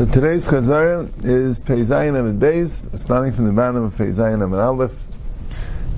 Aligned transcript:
So 0.00 0.06
today's 0.06 0.48
Chazara 0.48 1.10
is 1.26 1.60
Peizayin 1.60 2.18
and 2.18 2.40
Beis, 2.40 2.98
starting 2.98 3.34
from 3.34 3.44
the 3.44 3.52
bottom 3.52 3.82
of 3.82 3.92
Peizayin 3.92 4.42
and 4.42 4.54
Aleph. 4.54 4.98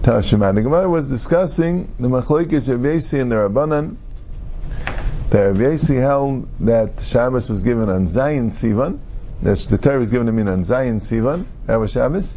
Tashima. 0.01 0.53
The 0.53 0.63
Gemara 0.63 0.91
was 0.91 1.09
discussing 1.09 1.95
the 2.01 2.09
Machlokes 2.09 2.69
Rabbi 2.69 3.21
and 3.21 3.31
the 3.31 3.37
Rabbanan. 3.37 3.95
The 5.31 5.53
Rabbi 5.53 6.01
held 6.01 6.49
that 6.67 6.99
Shabbos 7.01 7.49
was 7.49 7.63
given 7.63 7.89
on 7.89 8.07
Zayin 8.07 8.47
Sivan. 8.47 8.99
That 9.43 9.59
the 9.59 9.79
Torah 9.79 10.01
was 10.01 10.11
given 10.11 10.27
to 10.27 10.33
mean 10.33 10.49
on 10.49 10.63
Zayin 10.63 10.97
Sivan. 10.97 11.45
That 11.67 11.77
was 11.77 11.93
Shabbos. 11.93 12.37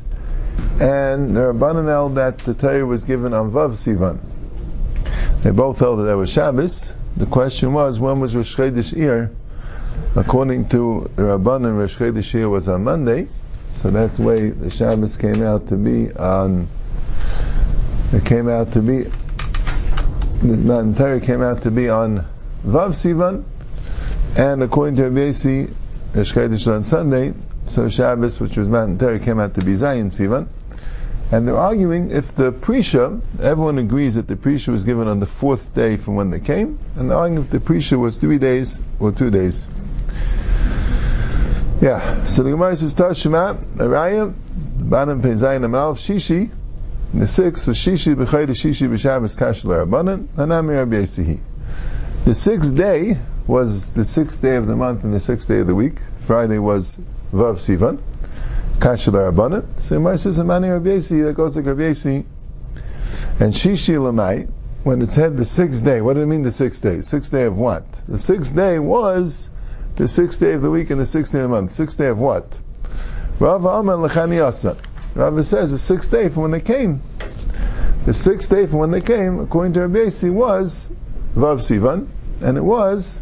And 0.79 1.35
the 1.35 1.51
Rabbanan 1.51 1.87
held 1.87 2.13
that 2.13 2.37
the 2.37 2.53
Torah 2.53 2.85
was 2.85 3.05
given 3.05 3.33
on 3.33 3.49
Vav 3.49 3.71
Sivan. 3.71 4.19
They 5.41 5.49
both 5.49 5.79
held 5.79 5.97
that 5.97 6.03
that 6.03 6.17
was 6.17 6.31
Shabbos. 6.31 6.93
The 7.17 7.25
question 7.25 7.73
was, 7.73 7.99
when 7.99 8.19
was 8.19 8.35
Rosh 8.35 8.55
Chodesh 8.55 8.93
Iyar? 8.93 9.31
According 10.17 10.69
to 10.69 11.11
the 11.17 11.23
Rabbanan, 11.23 11.77
Rosh 11.77 11.97
Chodesh 11.97 12.49
was 12.49 12.69
on 12.69 12.85
Monday, 12.85 13.27
so 13.73 13.91
that's 13.91 14.17
way 14.17 14.49
the 14.49 14.69
Shabbos 14.69 15.17
came 15.17 15.43
out 15.43 15.67
to 15.67 15.75
be 15.75 16.09
on. 16.13 16.69
It 18.13 18.23
came 18.23 18.47
out 18.47 18.71
to 18.73 18.81
be 18.81 19.03
the 20.41 20.57
Matan 20.57 20.95
Torah 20.95 21.19
came 21.19 21.41
out 21.41 21.63
to 21.63 21.71
be 21.71 21.89
on 21.89 22.25
Vav 22.65 22.93
Sivan, 22.93 23.43
and 24.37 24.63
according 24.63 24.95
to 24.95 25.03
Rabbi 25.03 25.31
Yossi, 25.31 25.73
Rosh 26.13 26.67
on 26.67 26.83
Sunday, 26.83 27.33
so 27.67 27.89
Shabbos, 27.89 28.39
which 28.39 28.55
was 28.55 28.69
Matan 28.69 28.97
Torah, 28.97 29.19
came 29.19 29.41
out 29.41 29.55
to 29.55 29.65
be 29.65 29.73
Zayin 29.73 30.11
Sivan. 30.11 30.47
And 31.31 31.45
they're 31.45 31.57
arguing 31.57 32.11
if 32.11 32.33
the 32.35 32.53
Prisha, 32.53 33.19
everyone 33.41 33.79
agrees 33.79 34.15
that 34.15 34.29
the 34.29 34.37
Prisha 34.37 34.69
was 34.69 34.85
given 34.85 35.09
on 35.09 35.19
the 35.19 35.25
fourth 35.25 35.73
day 35.73 35.97
from 35.97 36.15
when 36.15 36.29
they 36.29 36.39
came, 36.39 36.79
and 36.95 37.09
they're 37.09 37.17
arguing 37.17 37.43
if 37.43 37.49
the 37.49 37.59
Prisha 37.59 37.99
was 37.99 38.17
three 38.17 38.37
days 38.37 38.79
or 38.99 39.11
two 39.11 39.29
days. 39.29 39.67
Yeah, 41.85 42.25
so 42.25 42.41
the 42.41 42.49
Gemara 42.49 42.75
says, 42.75 42.95
Tashima, 42.95 43.63
Araya, 43.75 44.33
Banim 44.55 45.21
Pezayin 45.21 45.63
Amalf, 45.63 45.99
Shishi, 45.99 46.49
the 47.13 47.27
sixth 47.27 47.67
was 47.67 47.77
Shishi, 47.77 48.15
B'chay 48.15 48.47
Shishi, 48.47 48.89
B'Shabbos 48.89 49.37
Kashal 49.37 49.85
Rabbanan, 49.85 50.25
Hanami 50.29 50.77
Rabbi. 50.79 51.37
The 52.25 52.33
sixth 52.33 52.75
day 52.75 53.19
was 53.45 53.91
the 53.91 54.03
sixth 54.03 54.41
day 54.41 54.55
of 54.55 54.65
the 54.65 54.75
month 54.75 55.03
and 55.03 55.13
the 55.13 55.19
sixth 55.19 55.47
day 55.47 55.59
of 55.59 55.67
the 55.67 55.75
week. 55.75 55.99
Friday 56.21 56.57
was 56.57 56.97
Vav 57.31 57.57
Sivan. 57.57 58.01
Kasha 58.79 59.11
Rabbanan. 59.11 59.79
So 59.79 59.89
the 59.89 59.99
Gemara 59.99 60.17
says, 60.17 60.39
Amani 60.39 60.69
Rabbi 60.69 60.97
that 60.97 61.33
goes 61.37 61.55
like 61.55 61.67
Rabbi. 61.67 61.83
And 61.83 63.53
Shishi 63.53 63.99
Lamai, 63.99 64.49
when 64.81 65.03
it 65.03 65.11
said 65.11 65.37
the 65.37 65.45
sixth 65.45 65.85
day, 65.85 66.01
what 66.01 66.15
did 66.15 66.23
it 66.23 66.25
mean 66.25 66.41
the 66.41 66.51
sixth 66.51 66.81
day? 66.81 67.01
Sixth 67.01 67.31
day 67.31 67.43
of 67.43 67.59
what? 67.59 67.91
The 68.07 68.17
sixth 68.17 68.55
day 68.55 68.79
was 68.79 69.51
the 69.95 70.07
sixth 70.07 70.39
day 70.39 70.53
of 70.53 70.61
the 70.61 70.69
week 70.69 70.89
and 70.89 70.99
the 70.99 71.05
sixth 71.05 71.31
day 71.31 71.39
of 71.39 71.43
the 71.43 71.49
month. 71.49 71.71
Sixth 71.71 71.97
day 71.97 72.07
of 72.07 72.19
what? 72.19 72.59
Rav 73.39 73.65
Aman 73.65 73.99
Lechani 73.99 74.37
Yasa. 74.37 74.77
Rav 75.15 75.45
says 75.45 75.71
the 75.71 75.77
sixth 75.77 76.11
day 76.11 76.29
from 76.29 76.43
when 76.43 76.51
they 76.51 76.61
came. 76.61 77.01
The 78.05 78.13
sixth 78.13 78.49
day 78.49 78.67
from 78.67 78.79
when 78.79 78.91
they 78.91 79.01
came, 79.01 79.39
according 79.39 79.73
to 79.73 79.81
Rabbi 79.81 80.05
Yasi, 80.05 80.29
was 80.29 80.91
Vav 81.35 81.57
Sivan, 81.57 82.07
and 82.41 82.57
it 82.57 82.63
was 82.63 83.21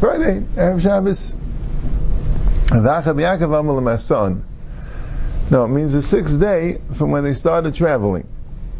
Friday, 0.00 0.40
Erev 0.56 0.82
Shabbos. 0.82 1.34
No, 5.50 5.64
it 5.64 5.68
means 5.68 5.92
the 5.92 6.02
sixth 6.02 6.40
day 6.40 6.78
from 6.94 7.10
when 7.10 7.22
they 7.22 7.34
started 7.34 7.74
traveling. 7.74 8.26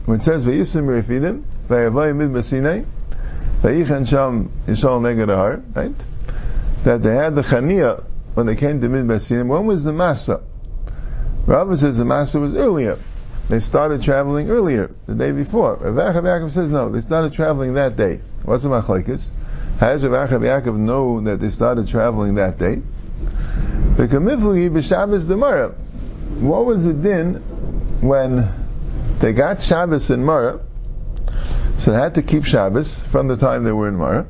When 0.06 0.18
it 0.18 0.22
says 0.22 0.44
Vayisim 0.44 0.86
Refidim, 0.86 1.44
Vayavay 1.68 2.16
Mid 2.16 2.30
Basinai, 2.30 2.84
Vayichan 3.60 4.08
Sham 4.08 4.50
Yishal 4.66 5.00
Negad 5.00 5.76
right? 5.76 5.94
That 6.84 7.02
they 7.02 7.14
had 7.14 7.34
the 7.34 7.42
Chania 7.42 8.04
when 8.34 8.46
they 8.46 8.56
came 8.56 8.80
to 8.80 8.88
Mid 8.88 9.06
Basinim. 9.06 9.48
When 9.48 9.66
was 9.66 9.84
the 9.84 9.92
Masa? 9.92 10.42
Rabbi 11.46 11.74
says 11.74 11.98
the 11.98 12.04
Masa 12.04 12.40
was 12.40 12.54
earlier. 12.54 12.98
They 13.48 13.60
started 13.60 14.02
traveling 14.02 14.50
earlier, 14.50 14.90
the 15.06 15.14
day 15.14 15.32
before. 15.32 15.74
Rav 15.74 15.94
Yaakov 15.94 16.50
says 16.50 16.70
no, 16.70 16.88
they 16.88 17.02
started 17.02 17.34
traveling 17.34 17.74
that 17.74 17.96
day. 17.96 18.22
What's 18.42 18.62
the 18.62 18.70
machlekes? 18.70 19.30
How 19.78 19.88
does 19.88 20.06
Rav 20.06 20.30
Yaakov 20.30 20.76
know 20.76 21.20
that 21.20 21.40
they 21.40 21.50
started 21.50 21.86
traveling 21.88 22.36
that 22.36 22.58
day? 22.58 22.80
Because 23.96 24.20
b'Shabbos 24.20 25.26
Demara 25.26 25.74
what 26.40 26.64
was 26.64 26.84
the 26.84 26.92
din 26.92 27.34
when 28.00 28.52
they 29.20 29.32
got 29.32 29.62
Shabbos 29.62 30.10
in 30.10 30.24
Mara? 30.24 30.60
So 31.78 31.92
they 31.92 31.98
had 31.98 32.14
to 32.14 32.22
keep 32.22 32.44
Shabbos 32.44 33.00
from 33.00 33.28
the 33.28 33.36
time 33.36 33.64
they 33.64 33.72
were 33.72 33.88
in 33.88 33.96
Mara. 33.96 34.26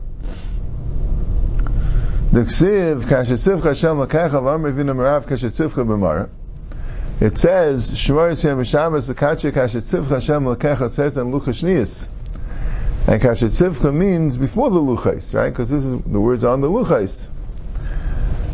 Kashesivcha 3.05 3.63
Hashem 3.63 3.97
Lakecha 3.97 4.43
Kashesivcha 5.25 5.87
B'Mara. 5.87 6.29
It 7.21 7.39
says, 7.39 7.93
Shemar 7.93 8.33
Akachi 8.33 9.53
Kashesivcha 9.53 10.09
Hashem 10.09 10.43
Lakecha 10.43 10.91
says 10.91 11.17
in 11.17 11.31
Luchashnias. 11.31 12.09
And 13.07 13.23
Kashetzivcha 13.23 13.95
means 13.95 14.37
before 14.37 14.71
the 14.71 14.81
Luchais, 14.81 15.33
right? 15.33 15.51
Because 15.51 15.71
this 15.71 15.85
is 15.85 16.01
the 16.01 16.21
words 16.21 16.43
on 16.43 16.61
the 16.61 16.69
Luchais. 16.69 17.29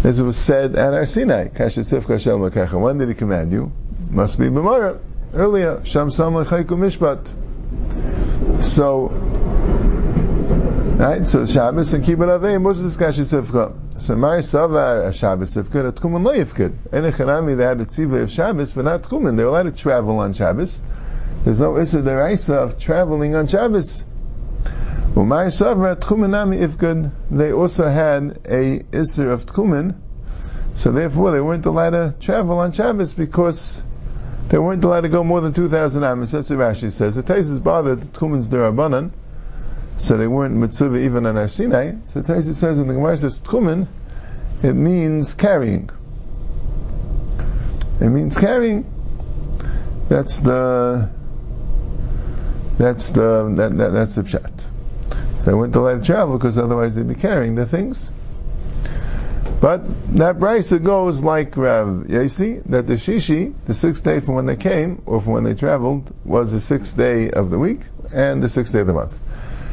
This 0.02 0.20
was 0.20 0.36
said 0.36 0.76
at 0.76 0.92
our 0.92 1.06
Sinai, 1.06 1.48
When 1.48 2.98
did 2.98 3.08
he 3.08 3.14
command 3.14 3.52
you? 3.52 3.72
Must 4.10 4.38
be 4.38 4.46
B'mara. 4.46 4.98
Earlier, 5.32 5.84
Sam 5.86 6.10
Lechaiku 6.10 6.76
Mishpat. 6.76 8.64
So, 8.64 9.29
right, 11.06 11.26
so 11.26 11.46
Shabbos 11.46 11.94
and 11.94 12.04
Kibbut 12.04 12.28
Avim, 12.28 12.62
what's 12.62 12.80
this 12.80 12.96
Kashisivka? 12.96 14.02
So 14.02 14.16
Mari 14.16 14.42
Savar 14.42 15.06
a 15.06 15.12
Shabbos 15.12 15.54
Sivka, 15.54 15.88
a 15.88 15.92
Tkumen 15.92 16.24
lo 16.24 16.32
Yivkid. 16.34 16.74
En 16.92 17.04
Echanami, 17.04 17.56
they 17.56 17.64
had 17.64 17.80
a 17.80 17.86
Tziva 17.86 18.22
of 18.22 18.30
Shabbos, 18.30 18.72
but 18.74 18.84
not 18.84 19.02
Tkumen. 19.02 19.36
They 19.36 19.44
were 19.44 19.50
allowed 19.50 19.62
to 19.64 19.72
travel 19.72 20.18
on 20.18 20.34
Shabbos. 20.34 20.80
There's 21.44 21.58
no 21.60 21.78
Issa 21.78 22.02
Deraisa 22.02 22.54
of 22.54 22.78
traveling 22.78 23.34
on 23.34 23.46
Shabbos. 23.46 24.04
They 25.14 25.20
also 27.52 27.88
had 27.88 28.22
a 28.44 28.80
Isser 28.92 29.32
of 29.32 29.46
Tkumen, 29.46 29.94
so 30.74 30.92
therefore 30.92 31.30
they 31.32 31.40
weren't 31.40 31.66
allowed 31.66 31.90
to 31.90 32.14
travel 32.20 32.58
on 32.58 32.72
Shabbos 32.72 33.14
because 33.14 33.82
they 34.48 34.58
weren't 34.58 34.84
allowed 34.84 35.00
to 35.00 35.08
go 35.08 35.24
more 35.24 35.40
than 35.40 35.52
2,000 35.52 36.04
amas. 36.04 36.30
That's 36.32 36.50
what 36.50 36.58
Rashi 36.58 36.92
says. 36.92 37.16
The 37.16 37.22
Taisus 37.22 37.62
bothered 37.62 38.02
that 38.02 38.12
Tkumen's 38.12 38.48
derabanan, 38.50 39.12
so 39.96 40.16
they 40.16 40.26
weren't 40.26 40.54
mitzvah 40.54 40.96
even 40.96 41.26
on 41.26 41.48
Sinai. 41.48 41.94
So 42.08 42.22
Taisus 42.22 42.56
says 42.56 42.78
when 42.78 42.88
the 42.88 42.94
Gemara 42.94 43.16
says 43.16 43.40
Tkumen, 43.40 43.86
it 44.62 44.74
means 44.74 45.34
carrying. 45.34 45.90
It 48.00 48.08
means 48.08 48.36
carrying. 48.36 48.90
That's 50.08 50.40
the 50.40 51.10
that's 52.78 53.10
the 53.10 53.52
that, 53.56 53.76
that 53.76 53.92
that's 53.92 54.14
the 54.14 54.22
pshat. 54.22 54.66
They 55.44 55.54
weren't 55.54 55.76
allowed 55.76 56.00
to 56.00 56.04
travel 56.04 56.38
because 56.38 56.58
otherwise 56.58 56.94
they'd 56.94 57.08
be 57.08 57.14
carrying 57.14 57.54
the 57.54 57.66
things. 57.66 58.10
But 59.60 60.16
that 60.16 60.36
brisa 60.36 60.82
goes 60.82 61.22
like 61.22 61.56
Rav 61.56 62.08
Yasi, 62.08 62.60
that 62.66 62.86
the 62.86 62.94
Shishi, 62.94 63.52
the 63.66 63.74
sixth 63.74 64.02
day 64.02 64.20
from 64.20 64.34
when 64.34 64.46
they 64.46 64.56
came, 64.56 65.02
or 65.04 65.20
from 65.20 65.34
when 65.34 65.44
they 65.44 65.54
traveled, 65.54 66.10
was 66.24 66.52
the 66.52 66.60
sixth 66.60 66.96
day 66.96 67.30
of 67.30 67.50
the 67.50 67.58
week, 67.58 67.82
and 68.12 68.42
the 68.42 68.48
sixth 68.48 68.72
day 68.72 68.80
of 68.80 68.86
the 68.86 68.94
month. 68.94 69.20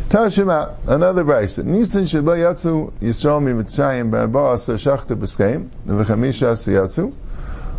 Tashima, 0.10 0.76
another 0.88 1.26
brisa. 1.26 1.66
Nisan 1.66 2.06
sheba 2.06 2.38
yatsu 2.38 2.94
Yisrael 3.02 3.44
mi 3.44 3.52
Mitzrayim 3.52 4.10
ba'ba 4.10 4.54
asa 4.54 4.76
shachta 4.76 5.18
b'skeim, 5.18 5.68
v'chamisha 5.86 6.52
asa 6.52 6.72
yatsu, 6.72 7.14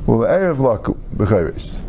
u'l'erev 0.07 0.59
laku 0.59 0.95
b'chayris. 1.17 1.81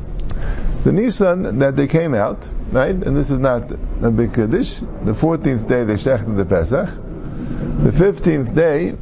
The 0.85 0.94
Nisan 0.94 1.59
that 1.59 1.75
they 1.75 1.88
came 1.88 2.13
out, 2.13 2.47
right? 2.72 2.95
And 2.95 3.17
this 3.17 3.31
is 3.31 3.39
not 3.39 3.69
a 4.01 4.11
big 4.11 4.33
kaddish. 4.33 4.75
The 4.79 5.11
14th 5.11 5.67
day 5.67 5.83
they 5.83 5.95
shechted 5.95 6.38
the 6.38 6.45
Pesach. 6.45 6.88
The 6.88 7.91
15th 7.91 8.55
day 8.55 8.95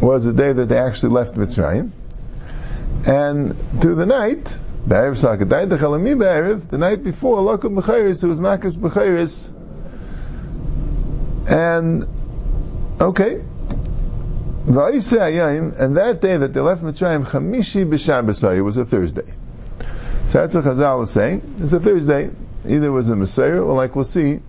was 0.00 0.24
the 0.24 0.32
day 0.32 0.52
that 0.52 0.68
they 0.68 0.78
actually 0.78 1.10
left 1.10 1.36
Mitzrayim. 1.36 1.92
And 3.06 3.54
to 3.82 3.94
the 3.94 4.06
night, 4.06 4.58
the 4.84 5.12
the 6.70 6.78
night 6.78 7.04
before, 7.04 7.36
Lakum 7.38 7.80
B'chayris, 7.80 8.20
who 8.20 8.28
was 8.30 8.40
Makas 8.40 8.76
B'chayris. 8.76 9.61
And, 11.46 12.06
okay. 13.00 13.42
And 14.66 14.76
that 15.96 16.18
day 16.20 16.36
that 16.36 16.54
they 16.54 16.60
left 16.60 16.82
Mitzrayim, 16.82 17.24
Chamishi 17.24 17.88
B'Shabbosai, 17.88 18.58
it 18.58 18.62
was 18.62 18.76
a 18.76 18.84
Thursday. 18.84 19.32
So 20.28 20.40
that's 20.40 20.54
what 20.54 20.64
Chazal 20.64 21.02
is 21.02 21.10
saying. 21.10 21.56
It's 21.58 21.72
a 21.72 21.80
Thursday. 21.80 22.30
Either 22.66 22.86
it 22.86 22.90
was 22.90 23.08
a 23.08 23.16
Messiah, 23.16 23.60
or 23.60 23.74
like 23.74 23.96
we'll 23.96 24.04
see, 24.04 24.40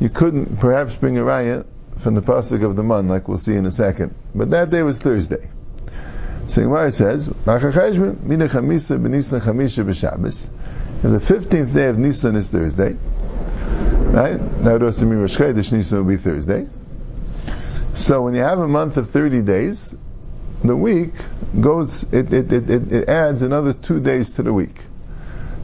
you 0.00 0.08
couldn't 0.08 0.58
perhaps 0.58 0.96
bring 0.96 1.18
a 1.18 1.20
raya 1.20 1.66
from 1.98 2.14
the 2.14 2.22
pasuk 2.22 2.64
of 2.64 2.76
the 2.76 2.82
month, 2.82 3.10
like 3.10 3.28
we'll 3.28 3.38
see 3.38 3.54
in 3.54 3.66
a 3.66 3.70
second. 3.70 4.14
But 4.34 4.50
that 4.50 4.70
day 4.70 4.82
was 4.82 4.98
Thursday. 4.98 5.50
So 6.48 6.62
Gemara 6.62 6.90
says, 6.90 7.28
If 7.28 7.36
the 7.36 7.52
15th 11.02 11.74
day 11.74 11.88
of 11.88 11.98
Nisan 11.98 12.36
is 12.36 12.50
Thursday, 12.50 12.96
right? 14.12 14.36
That 14.64 14.72
would 14.72 14.82
also 14.82 15.06
mean 15.06 15.18
Rosh 15.20 15.38
Chodesh 15.38 15.72
Nisan 15.72 15.98
will 15.98 16.04
be 16.04 16.16
Thursday. 16.18 16.68
So 17.94 18.22
when 18.22 18.34
you 18.34 18.42
have 18.42 18.58
a 18.58 18.68
month 18.68 18.96
of 18.98 19.10
30 19.10 19.42
days, 19.42 19.94
the 20.62 20.76
week 20.76 21.12
goes, 21.58 22.04
it, 22.12 22.32
it, 22.32 22.52
it, 22.52 22.70
it, 22.70 23.08
adds 23.08 23.42
another 23.42 23.72
two 23.72 24.00
days 24.00 24.34
to 24.34 24.42
the 24.42 24.52
week. 24.52 24.76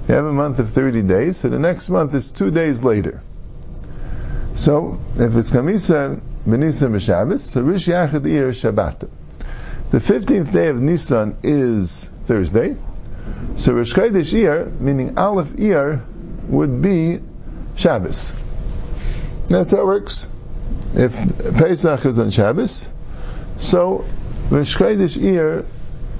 You 0.08 0.14
have 0.14 0.24
a 0.24 0.32
month 0.32 0.58
of 0.58 0.70
30 0.70 1.02
days, 1.02 1.36
so 1.38 1.50
the 1.50 1.58
next 1.58 1.90
month 1.90 2.14
is 2.14 2.30
two 2.30 2.50
days 2.50 2.82
later. 2.82 3.22
So, 4.54 4.98
if 5.14 5.36
it's 5.36 5.52
Kamisa 5.52 6.20
Benisan 6.46 6.92
B'Shabbos, 6.92 7.40
so 7.40 7.60
Rish 7.62 7.86
Yachid 7.86 8.22
Iyar 8.22 8.50
Shabbat. 8.50 9.08
The 9.90 9.98
15th 9.98 10.52
day 10.52 10.68
of 10.68 10.80
Nisan 10.80 11.36
is 11.42 12.10
Thursday. 12.24 12.76
So 13.56 13.74
Rish 13.74 13.94
Chodesh 13.94 14.34
Iyar, 14.34 14.80
meaning 14.80 15.18
Aleph 15.18 15.48
Iyar, 15.54 16.02
would 16.48 16.82
be 16.82 17.20
Shabbos. 17.78 18.32
That's 19.48 19.70
how 19.70 19.78
it 19.78 19.86
works. 19.86 20.30
If 20.94 21.16
Pesach 21.56 22.04
is 22.04 22.18
on 22.18 22.30
Shabbos, 22.30 22.90
so 23.58 24.04
Rosh 24.50 24.76
Chodesh 24.76 25.16
Iyar, 25.16 25.64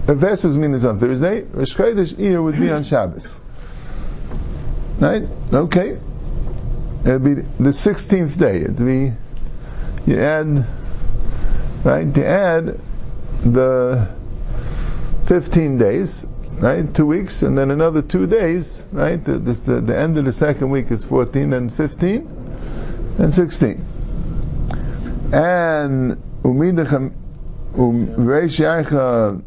if 0.07 0.21
Pesach 0.21 0.55
means 0.55 0.85
on 0.85 1.01
Thursday, 1.01 1.43
Rosh 1.43 1.77
Chodesh 1.77 2.15
Iyar 2.15 2.43
would 2.43 2.59
be 2.59 2.71
on 2.71 2.85
Shabbos. 2.85 3.39
Right? 5.01 5.25
Okay. 5.53 5.99
It'd 7.01 7.25
be 7.25 7.35
the 7.35 7.71
16th 7.71 8.39
day. 8.39 8.61
It'd 8.61 8.77
be, 8.77 9.13
you 10.07 10.19
add, 10.19 10.65
right, 11.85 12.15
to 12.15 12.27
add 12.27 12.81
the 13.43 14.09
15 15.27 15.79
days, 15.79 16.27
right, 16.61 16.95
two 16.95 17.07
weeks, 17.07 17.43
and 17.43 17.57
then 17.57 17.71
another 17.71 18.03
two 18.03 18.27
days, 18.27 18.87
right, 18.93 19.23
the, 19.25 19.39
the, 19.39 19.81
the 19.81 19.97
end 19.97 20.19
of 20.19 20.25
the 20.25 20.33
second 20.33 20.71
week 20.71 20.91
is 20.91 21.05
14 21.05 21.53
and 21.53 21.73
15, 21.73 23.17
and 23.19 23.35
16. 23.35 23.85
And 25.33 26.23
umidachem 26.43 27.13
ureish 27.75 28.61
um, 28.61 29.43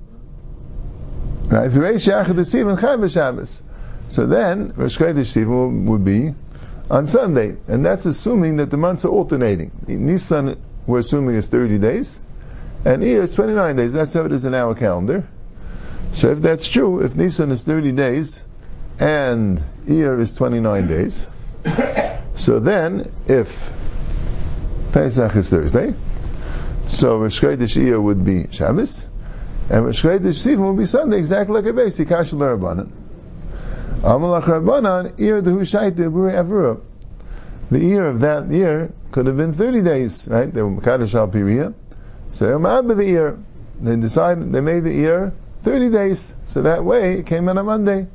yacha 1.50 1.52
right 1.52 1.72
yacha 1.72 2.36
the 2.36 2.42
sivan 2.44 3.12
Shabbos. 3.12 3.64
So 4.10 4.26
then 4.26 4.74
Rosh 4.76 4.98
Chodesh 4.98 5.86
would 5.88 6.06
be 6.06 6.34
on 6.90 7.08
Sunday, 7.08 7.56
and 7.68 7.86
that's 7.86 8.06
assuming 8.06 8.58
that 8.58 8.70
the 8.70 8.78
months 8.78 9.06
are 9.06 9.10
alternating. 9.10 9.72
In 9.88 10.06
Nisan 10.06 10.62
we're 10.86 11.00
assuming 11.00 11.36
is 11.36 11.48
30 11.48 11.78
days, 11.80 12.20
and 12.86 13.02
Iyar 13.04 13.24
is 13.24 13.36
29 13.36 13.76
days. 13.76 13.94
That's 13.94 14.14
how 14.14 14.26
it 14.26 14.32
is 14.32 14.46
in 14.46 14.54
our 14.54 14.76
calendar. 14.76 15.28
So 16.14 16.32
if 16.32 16.40
that's 16.40 16.68
true, 16.68 17.02
if 17.02 17.16
Nisan 17.16 17.52
is 17.52 17.64
30 17.64 17.94
days 17.94 18.44
and 19.00 19.62
Iyar 19.86 20.20
is 20.20 20.36
29 20.36 20.88
days, 20.88 21.28
so 22.36 22.60
then 22.60 23.12
if 23.28 23.72
Pesach 24.92 25.36
is 25.38 25.50
Thursday. 25.50 25.94
So 26.88 27.18
Rosh 27.18 27.42
Chodesh 27.42 27.82
Iyar 27.82 28.02
would 28.02 28.26
be 28.26 28.48
Shabbos, 28.52 29.08
and 29.70 29.86
Rosh 29.86 30.04
Chodesh 30.04 30.46
Sivan 30.46 30.68
would 30.68 30.78
be 30.78 30.86
Sunday, 30.86 31.18
exactly 31.18 31.56
like 31.56 31.66
a 31.66 31.74
basic 31.74 32.10
Kasha 32.10 32.36
L'Rabbanan. 32.36 32.92
Amalach 34.02 34.44
Rabbanan 34.44 35.18
Iyar 35.18 35.42
Dehu 35.42 35.62
Shaita 35.62 36.12
Avura. 36.12 36.82
The 37.70 37.80
year 37.80 38.06
of 38.06 38.20
that 38.20 38.52
year 38.52 38.92
could 39.12 39.28
have 39.28 39.38
been 39.38 39.54
30 39.54 39.82
days, 39.82 40.28
right? 40.28 40.54
They 40.54 40.62
were 40.62 40.72
Makadosh 40.72 41.16
Al 41.16 41.30
Piriya. 41.30 41.74
So 42.34 42.48
they 42.48 42.54
were 42.54 42.96
the 42.96 43.06
year. 43.06 43.40
They 43.80 43.96
decided, 43.96 44.52
they 44.52 44.60
made 44.60 44.84
the 44.84 44.94
year 44.94 45.34
30 45.64 45.90
days. 45.90 46.36
So 46.46 46.64
that 46.64 46.84
way 46.84 47.20
it 47.20 47.26
came 47.26 47.50
on 47.50 47.58
a 47.58 47.64
Monday. 47.64 48.08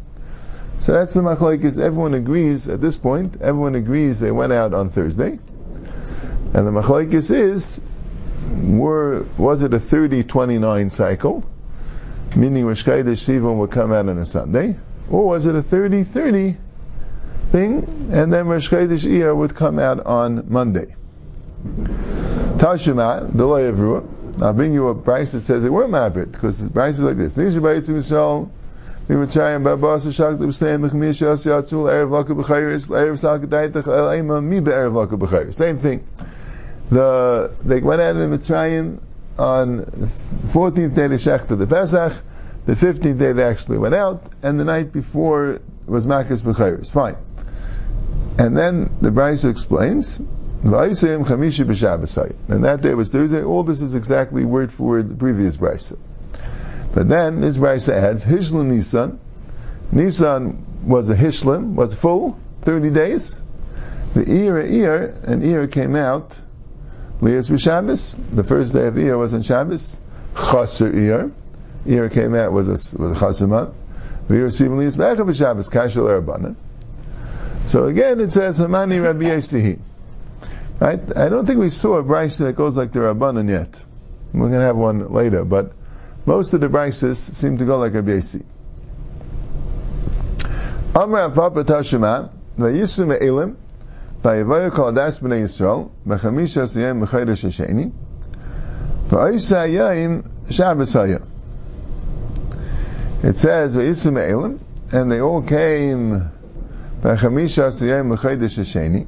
So 0.80 0.92
that's 0.92 1.14
the 1.14 1.20
machlokes. 1.20 1.78
Everyone 1.78 2.14
agrees 2.14 2.68
at 2.68 2.80
this 2.80 2.96
point. 2.96 3.40
Everyone 3.40 3.74
agrees 3.74 4.20
they 4.20 4.30
went 4.30 4.52
out 4.52 4.74
on 4.74 4.90
Thursday. 4.90 5.38
And 6.54 6.66
the 6.66 6.70
machlokes 6.70 7.30
is, 7.30 7.80
were, 8.62 9.26
was 9.38 9.62
it 9.62 9.74
a 9.74 9.78
30-29 9.78 10.90
cycle? 10.90 11.44
Meaning 12.34 12.66
Rosh 12.66 12.84
Chodesh 12.84 13.22
Sivan 13.24 13.56
would 13.58 13.70
come 13.70 13.92
out 13.92 14.08
on 14.08 14.18
a 14.18 14.26
Sunday? 14.26 14.76
Or 15.10 15.26
was 15.26 15.46
it 15.46 15.54
a 15.54 15.62
30-30 15.62 16.56
thing? 17.50 18.10
And 18.12 18.32
then 18.32 18.46
Rosh 18.46 18.68
Chodesh 18.68 19.08
Iyar 19.08 19.34
would 19.34 19.54
come 19.54 19.78
out 19.78 20.04
on 20.04 20.50
Monday. 20.52 20.94
Tashima, 22.58 23.34
the 23.34 23.46
law 23.46 23.56
of 23.56 23.76
Ruah. 23.76 24.25
I'll 24.40 24.52
bring 24.52 24.74
you 24.74 24.88
a 24.88 24.94
price 24.94 25.32
that 25.32 25.42
says 25.42 25.62
they 25.62 25.70
weren't 25.70 25.90
mabrit, 25.90 26.32
because 26.32 26.58
the 26.58 26.70
price 26.70 26.98
is 26.98 27.04
like 27.04 27.16
this. 27.16 27.36
Nisha 27.36 27.60
Bayitzim 27.60 27.96
Yisrael, 27.96 28.50
Mitzrayim 29.08 29.64
Babas 29.64 30.12
Shak 30.14 30.36
B'Sneim 30.36 30.88
Mechmir 30.88 31.10
Shas 31.10 31.46
Yatzul 31.46 31.86
Erev 31.90 32.10
Laka 32.10 32.36
B'Chayris 32.36 32.88
Erev 32.88 33.18
Sakadaitach 33.18 33.86
El 33.86 34.08
Eima 34.08 34.44
Mi 34.44 34.60
Be'erev 34.60 34.92
Laka 34.92 35.18
B'Chayris. 35.18 35.54
Same 35.54 35.78
thing. 35.78 36.06
The 36.90 37.50
they 37.64 37.80
went 37.80 38.02
out 38.02 38.16
in 38.16 38.30
Mitzrayim 38.30 39.00
on 39.38 39.84
14th 40.48 40.94
day 40.94 41.04
of 41.04 41.10
Shechta 41.12 41.56
the 41.56 41.66
Pesach. 41.66 42.12
The 42.66 42.74
15th 42.74 43.18
day 43.18 43.32
they 43.32 43.44
actually 43.44 43.78
went 43.78 43.94
out, 43.94 44.24
and 44.42 44.58
the 44.58 44.64
night 44.64 44.92
before 44.92 45.60
was 45.86 46.04
Makkah's 46.04 46.42
B'Chayris. 46.42 46.90
Fine. 46.90 47.16
And 48.38 48.56
then 48.56 48.90
the 49.00 49.10
Brisa 49.10 49.50
explains, 49.50 50.20
and 52.48 52.64
that 52.64 52.80
day 52.82 52.94
was 52.94 53.12
Thursday. 53.12 53.42
All 53.44 53.62
this 53.62 53.82
is 53.82 53.94
exactly 53.94 54.44
word 54.44 54.72
for 54.72 54.86
word 54.86 55.08
the 55.10 55.14
previous 55.14 55.56
Brisa. 55.56 55.96
But 56.92 57.08
then 57.08 57.40
this 57.40 57.56
Brisa 57.56 57.92
adds, 57.92 58.24
Hishlim 58.24 58.66
Nisan. 58.66 59.20
Nisan 59.92 60.64
was 60.84 61.08
a 61.10 61.14
Hishlim, 61.14 61.74
was 61.74 61.94
full, 61.94 62.36
30 62.62 62.90
days. 62.90 63.40
The 64.14 64.24
Iyar 64.24 64.68
Iyar, 64.68 65.28
and 65.28 65.42
Iyar 65.42 65.70
came 65.70 65.94
out, 65.94 66.40
Lias 67.20 67.46
Shabbos. 67.60 68.16
The 68.32 68.42
first 68.42 68.72
day 68.72 68.88
of 68.88 68.94
Iyar 68.94 69.18
was 69.18 69.34
on 69.34 69.42
Shabbos. 69.42 70.00
Chaser 70.34 70.90
Iyar. 70.90 71.32
Iyar 71.86 72.12
came 72.12 72.34
out 72.34 72.50
was 72.50 72.66
a, 72.68 72.98
was 73.00 73.16
a 73.16 73.20
Chaser 73.20 73.46
month. 73.46 73.74
Iyar 74.28 74.46
Sivan 74.46 74.78
Lias 74.78 74.96
Becha 74.96 75.36
Shabbos, 75.36 75.68
Kashal 75.68 76.08
Erabanan. 76.08 76.56
So 77.66 77.84
again 77.84 78.18
it 78.20 78.32
says, 78.32 78.58
Hamani 78.58 79.00
Rabbi 79.00 79.26
Yesihi. 79.26 79.78
Right? 80.78 81.00
I 81.16 81.28
don't 81.28 81.46
think 81.46 81.58
we 81.58 81.70
saw 81.70 81.96
a 81.98 82.04
Brisa 82.04 82.40
that 82.40 82.54
goes 82.54 82.76
like 82.76 82.92
the 82.92 83.00
Rabbanan 83.00 83.48
yet. 83.48 83.80
We're 84.32 84.48
going 84.48 84.60
to 84.60 84.66
have 84.66 84.76
one 84.76 85.08
later, 85.08 85.44
but 85.44 85.72
most 86.26 86.52
of 86.52 86.60
the 86.60 86.68
Brises 86.68 87.16
seem 87.16 87.58
to 87.58 87.64
go 87.64 87.78
like 87.78 87.92
Yesi. 87.92 88.44
Amra 90.94 91.30
Papa 91.30 91.64
Tashima, 91.64 92.30
Yisrael, 92.58 93.56
Yayin 99.08 100.30
Shabbos 100.50 100.94
Hayah. 100.94 101.26
It 103.22 103.36
says, 103.38 103.76
Vayisu 103.76 104.12
Me'elim, 104.12 104.60
and 104.92 105.10
they 105.10 105.20
all 105.20 105.42
came 105.42 106.30
B'chamisha 107.02 107.70
Siyem 107.70 108.16
B'chaydesh 108.16 108.58
Hasheni, 108.58 109.06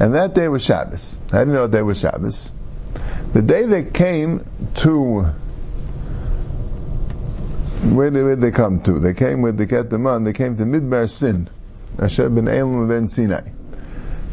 and 0.00 0.14
that 0.14 0.34
day 0.34 0.48
was 0.48 0.64
Shabbos. 0.64 1.18
I 1.32 1.40
didn't 1.40 1.54
know 1.54 1.66
that 1.66 1.76
day 1.76 1.82
was 1.82 1.98
Shabbos. 1.98 2.52
The 3.32 3.42
day 3.42 3.64
they 3.64 3.84
came 3.84 4.44
to 4.76 5.34
where 7.82 8.10
did, 8.10 8.24
where 8.24 8.34
did 8.34 8.40
they 8.40 8.50
come 8.50 8.80
to? 8.82 8.98
They 8.98 9.14
came 9.14 9.42
with 9.42 9.56
the 9.56 10.08
on. 10.08 10.24
They 10.24 10.32
came 10.32 10.56
to 10.56 10.64
Midbar 10.64 11.08
Sin, 11.08 11.48
Asher 11.98 12.28
ben 12.28 12.48
Elam 12.48 12.88
ben 12.88 13.08
Sinai. 13.08 13.42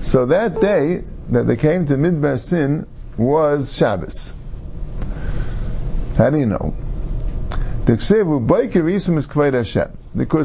So 0.02 0.26
that 0.28 0.60
day 0.62 1.04
that 1.30 1.46
they 1.48 1.56
came 1.56 1.86
to 1.88 1.94
Midbar 1.94 2.40
Sin 2.40 2.88
was 3.18 3.76
Shabbos. 3.76 4.34
How 6.18 6.30
do 6.30 6.40
you 6.40 6.46
know? 6.46 6.76
Because 7.86 8.10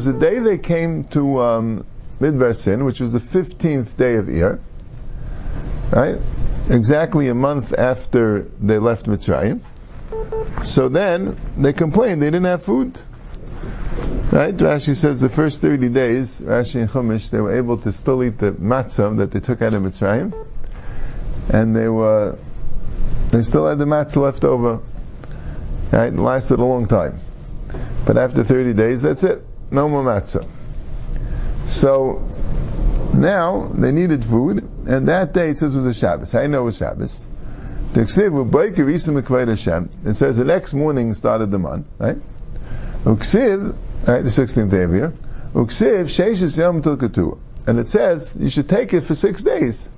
the 0.05 0.17
day 0.19 0.39
they 0.39 0.57
came 0.59 1.03
to 1.05 1.41
um, 1.41 1.85
Midbar 2.19 2.55
Sin, 2.55 2.85
which 2.85 2.99
was 2.99 3.13
the 3.13 3.19
15th 3.19 3.97
day 3.97 4.15
of 4.15 4.25
Iyar, 4.25 4.59
right? 5.91 6.17
Exactly 6.69 7.27
a 7.27 7.35
month 7.35 7.77
after 7.77 8.43
they 8.59 8.77
left 8.77 9.05
Mitzrayim, 9.05 9.61
so 10.63 10.89
then 10.89 11.39
they 11.57 11.73
complained 11.73 12.21
they 12.21 12.27
didn't 12.27 12.45
have 12.45 12.63
food. 12.63 12.99
Right? 14.31 14.55
Rashi 14.55 14.95
says 14.95 15.19
the 15.19 15.29
first 15.29 15.61
30 15.61 15.89
days, 15.89 16.39
Rashi 16.39 16.79
and 16.79 16.89
Chumash, 16.89 17.29
they 17.31 17.41
were 17.41 17.57
able 17.57 17.77
to 17.79 17.91
still 17.91 18.23
eat 18.23 18.37
the 18.37 18.53
matzah 18.53 19.17
that 19.17 19.31
they 19.31 19.41
took 19.41 19.61
out 19.61 19.73
of 19.73 19.83
Mitzrayim. 19.83 20.33
And 21.49 21.75
they 21.75 21.89
were, 21.89 22.37
they 23.27 23.41
still 23.41 23.67
had 23.67 23.77
the 23.77 23.85
matzah 23.85 24.21
left 24.21 24.45
over. 24.45 24.79
Right? 25.91 26.13
It 26.13 26.17
lasted 26.17 26.59
a 26.59 26.63
long 26.63 26.87
time. 26.87 27.19
But 28.05 28.17
after 28.17 28.45
30 28.45 28.73
days, 28.73 29.01
that's 29.01 29.23
it. 29.25 29.45
No 29.69 29.89
more 29.89 30.03
matzah. 30.03 30.47
So, 31.67 32.27
now, 33.21 33.67
they 33.67 33.91
needed 33.91 34.25
food, 34.25 34.67
and 34.87 35.07
that 35.07 35.33
day 35.33 35.49
it 35.49 35.57
says 35.57 35.75
was 35.75 35.85
a 35.85 35.93
Shabbos. 35.93 36.35
I 36.35 36.47
know 36.47 36.61
it 36.61 36.65
was 36.65 36.77
Shabbos. 36.77 37.27
It 37.93 38.09
says 38.09 38.31
the 40.37 40.43
next 40.45 40.73
morning 40.73 41.13
started 41.13 41.51
the 41.51 41.59
month, 41.59 41.87
right? 41.97 42.17
Uksiv, 43.03 43.75
right, 44.07 44.23
the 44.23 44.29
16th 44.29 44.69
day 44.69 44.83
of 44.83 44.93
year. 44.93 45.13
Uksiv, 45.53 46.05
Sheshis 46.05 46.57
Yom 46.57 46.81
Tilkatu. 46.81 47.37
And 47.67 47.79
it 47.79 47.87
says 47.87 48.37
you 48.39 48.49
should 48.49 48.69
take 48.69 48.93
it 48.93 49.01
for 49.01 49.13
six 49.15 49.43
days. 49.43 49.89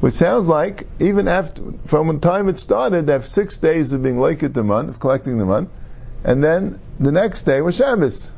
Which 0.00 0.14
sounds 0.14 0.48
like, 0.48 0.86
even 0.98 1.28
after, 1.28 1.62
from 1.84 2.08
the 2.08 2.18
time 2.18 2.48
it 2.48 2.58
started, 2.58 3.06
they 3.06 3.12
have 3.12 3.26
six 3.26 3.58
days 3.58 3.92
of 3.92 4.02
being 4.02 4.18
like 4.18 4.42
at 4.42 4.54
the 4.54 4.64
month, 4.64 4.88
of 4.90 5.00
collecting 5.00 5.38
the 5.38 5.44
month, 5.44 5.68
and 6.24 6.42
then 6.42 6.80
the 6.98 7.12
next 7.12 7.42
day 7.42 7.60
was 7.60 7.76
Shabbos. 7.76 8.32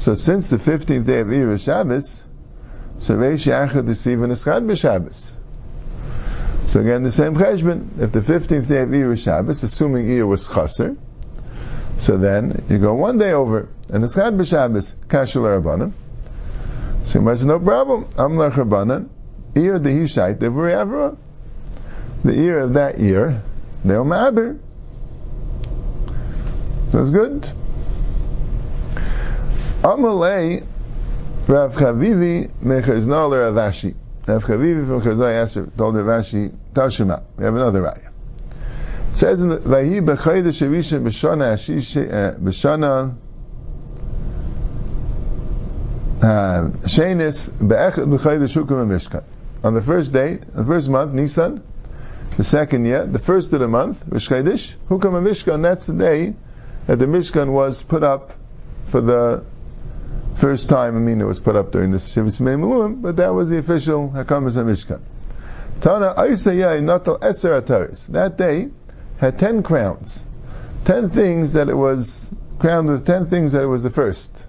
So 0.00 0.14
since 0.14 0.48
the 0.48 0.56
15th 0.56 1.04
day 1.04 1.20
of 1.20 1.26
Iyar 1.26 1.52
is 1.52 1.62
Shabbos, 1.62 2.22
so 2.96 3.18
Reish 3.18 3.46
Yachad 3.46 3.86
is 3.86 4.02
Chad 4.02 4.62
b'Shabbos. 4.62 5.32
So 6.68 6.80
again, 6.80 7.02
the 7.02 7.12
same 7.12 7.34
cheshbon. 7.34 8.00
If 8.00 8.10
the 8.10 8.20
15th 8.20 8.66
day 8.66 8.80
of 8.80 8.88
Iyar 8.88 9.12
is 9.12 9.20
Shabbos, 9.20 9.62
assuming 9.62 10.06
Iyar 10.06 10.26
was 10.26 10.48
Chaser, 10.48 10.96
so 11.98 12.16
then 12.16 12.64
you 12.70 12.78
go 12.78 12.94
one 12.94 13.18
day 13.18 13.32
over, 13.32 13.68
and 13.90 14.02
it's 14.02 14.14
Chad 14.14 14.38
b'Shabbos, 14.38 14.94
Kashal 15.08 15.60
Rabbanim. 15.60 15.92
So 17.04 17.20
much 17.20 17.42
no 17.42 17.60
problem. 17.60 18.06
I'm 18.16 18.38
Lech 18.38 18.54
Rabbanim. 18.54 19.06
Iyar 19.52 19.84
Dehishait 19.84 20.38
Devuri 20.38 20.72
Avra. 20.72 21.18
The 22.24 22.34
year 22.34 22.60
of 22.60 22.72
that 22.72 22.98
year, 23.00 23.42
they'll 23.84 24.06
ma'abir. 24.06 24.58
That's 26.90 27.10
good. 27.10 27.52
Amalei 29.82 30.62
Rav 31.48 31.74
Chavivi 31.74 32.50
Mechazna 32.60 33.30
Rav 33.30 33.54
Ashi. 33.54 33.94
Rav 34.26 34.44
Chavivi 34.44 34.86
from 34.86 35.00
Chazai 35.00 35.42
asked 35.42 35.76
told 35.78 35.96
Rav 35.96 36.20
Ashi, 36.22 36.54
Tashima. 36.74 37.22
We 37.38 37.44
have 37.44 37.54
another 37.54 37.80
raya. 37.80 38.10
It 39.10 39.16
says 39.16 39.40
in 39.40 39.48
the 39.48 39.56
Vahi 39.58 40.04
B'chayda 40.04 40.48
Shavisha 40.48 41.02
B'shana 41.02 41.54
Ashish 41.54 41.96
eh, 41.96 42.36
B'shana 42.38 43.16
eh, 46.18 46.86
Shenis 46.86 47.50
Be'echad 47.58 48.06
B'chayda 48.06 48.48
Shukum 48.48 48.86
Mishkan. 48.86 49.24
On 49.64 49.72
the 49.72 49.82
first 49.82 50.12
day, 50.12 50.36
the 50.36 50.64
first 50.64 50.90
month, 50.90 51.14
Nisan, 51.14 51.62
the 52.36 52.44
second 52.44 52.84
year, 52.84 53.06
the 53.06 53.18
first 53.18 53.52
of 53.54 53.60
the 53.60 53.68
month, 53.68 54.04
Rosh 54.06 54.28
Chodesh, 54.28 54.74
Hukam 54.90 55.12
Mishkan, 55.22 55.62
that's 55.62 55.86
the 55.86 55.94
day 55.94 56.34
that 56.86 56.98
the 56.98 57.06
Mishkan 57.06 57.48
was 57.48 57.82
put 57.82 58.02
up 58.02 58.32
for 58.84 59.00
the 59.00 59.44
first 60.40 60.70
time. 60.70 61.06
It 61.06 61.24
was 61.24 61.38
put 61.38 61.54
up 61.54 61.70
during 61.70 61.90
the 61.90 61.98
Shivis 61.98 62.40
Meimulim, 62.40 63.02
but 63.02 63.16
that 63.16 63.34
was 63.34 63.50
the 63.50 63.58
official 63.58 64.08
Hakamas 64.08 64.56
Mishkan. 64.56 65.00
Tana 65.80 66.14
Aisayai 66.16 66.82
Natal 66.82 67.18
Eser 67.18 67.60
Ataris. 67.60 68.06
That 68.06 68.38
day 68.38 68.70
had 69.18 69.38
ten 69.38 69.62
crowns. 69.62 70.22
Ten 70.84 71.10
things 71.10 71.52
that 71.52 71.68
it 71.68 71.76
was 71.76 72.30
crowned 72.58 72.88
with 72.88 73.06
ten 73.06 73.26
things 73.26 73.52
that 73.52 73.62
it 73.62 73.66
was 73.66 73.82
the 73.82 73.90
first. 73.90 74.46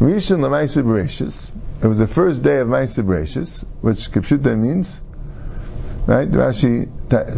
Rishon 0.00 0.40
Lamaisa. 0.40 1.52
It 1.82 1.86
was 1.86 1.98
the 1.98 2.06
first 2.06 2.42
day 2.42 2.58
of 2.60 2.68
Maisa 2.68 3.04
Bereshis, 3.04 3.64
which 3.82 4.10
Kipshuta 4.10 4.58
means, 4.58 5.00
right? 6.06 6.30
Rashi 6.30 6.88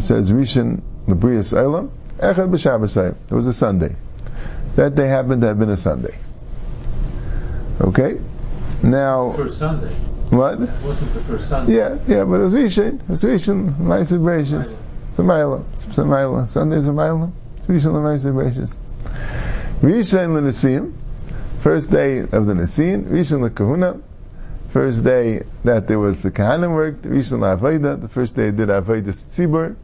says 0.00 0.30
Rishon 0.30 0.82
Labrias 1.08 1.52
Eilam. 1.52 1.90
Echad 2.18 2.48
B'Shabbos 2.48 3.14
It 3.30 3.34
was 3.34 3.46
a 3.46 3.52
Sunday. 3.52 3.96
That 4.76 4.94
day 4.94 5.08
happened 5.08 5.42
to 5.42 5.48
have 5.48 5.58
been 5.58 5.68
a 5.68 5.76
Sunday. 5.76 6.16
Okay? 7.80 8.20
Now. 8.82 9.32
First 9.32 9.58
Sunday. 9.58 9.92
What? 10.30 10.54
It 10.54 10.70
wasn't 10.82 11.14
the 11.14 11.20
first 11.20 11.48
Sunday. 11.48 11.76
Yeah, 11.76 11.98
yeah, 12.08 12.24
but 12.24 12.40
it 12.40 12.44
was 12.44 12.54
Rishon. 12.54 13.00
It 13.00 13.08
was 13.08 13.22
Rishon, 13.22 13.72
Maisa 13.74 14.18
Bereshis. 14.18 14.76
It's 15.10 15.18
a 15.18 15.22
Maila. 15.22 15.64
It's 15.72 15.84
a 15.84 16.02
Maila. 16.02 16.48
Sunday's 16.48 16.86
a 16.86 16.90
Maila. 16.90 17.30
It's 17.58 17.66
Rishon 17.66 17.92
Maisa 17.92 18.32
Bereshis. 18.32 18.76
Rishon 19.80 20.34
L'Nesim. 20.34 20.94
First 21.60 21.90
day 21.90 22.20
of 22.20 22.46
the 22.46 22.54
Nesim. 22.54 23.04
Rishon 23.04 23.42
L'Kahuna. 23.42 24.02
First 24.70 25.04
day 25.04 25.44
that 25.64 25.86
there 25.86 25.98
was 25.98 26.22
the 26.22 26.30
Kahanim 26.30 26.74
worked. 26.74 27.02
Rishon 27.02 27.40
L'Avoida. 27.40 28.00
The 28.00 28.08
first 28.08 28.34
day 28.36 28.50
did 28.50 28.68
Avoida 28.68 29.08
Tzibur. 29.08 29.76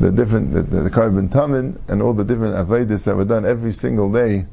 The 0.00 0.10
different, 0.10 0.52
the, 0.52 0.62
the, 0.62 0.80
the 0.82 0.90
korban 0.90 1.30
tamin, 1.30 1.78
and 1.88 2.02
all 2.02 2.14
the 2.14 2.24
different 2.24 2.56
Avoidas 2.56 3.04
that 3.04 3.14
were 3.14 3.24
done 3.24 3.44
every 3.44 3.72
single 3.72 4.10
day 4.10 4.46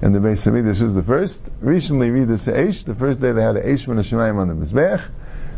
and 0.00 0.14
the 0.14 0.20
Beis 0.20 0.46
Hamikdash 0.46 0.80
was 0.82 0.94
the 0.94 1.02
first. 1.02 1.48
Recently, 1.60 2.10
read 2.10 2.28
the 2.28 2.34
Eish. 2.34 2.84
The 2.84 2.94
first 2.94 3.20
day 3.20 3.32
they 3.32 3.42
had 3.42 3.56
Eish 3.56 3.88
and 3.88 3.98
a 3.98 4.02
Shemayim 4.02 4.36
on 4.36 4.48
the 4.48 4.54
Mizbech. 4.54 5.02